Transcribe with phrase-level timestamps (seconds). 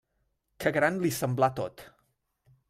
[0.63, 1.85] Que gran li semblà tot!